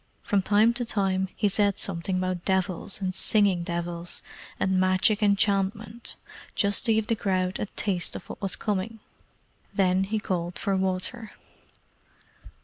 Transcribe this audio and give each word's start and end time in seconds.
From 0.23 0.41
time 0.41 0.73
to 0.73 0.83
time 0.83 1.29
he 1.35 1.47
said 1.47 1.77
something 1.77 2.17
about 2.17 2.43
devils 2.43 2.99
and 3.01 3.13
singing 3.13 3.61
devils, 3.61 4.23
and 4.59 4.79
magic 4.79 5.21
enchantment, 5.21 6.15
just 6.55 6.87
to 6.87 6.93
give 6.95 7.05
the 7.05 7.15
crowd 7.15 7.59
a 7.59 7.67
taste 7.75 8.15
of 8.15 8.27
what 8.27 8.41
was 8.41 8.55
coming. 8.55 8.99
Then 9.75 10.05
he 10.05 10.17
called 10.17 10.57
for 10.57 10.75
water. 10.75 11.33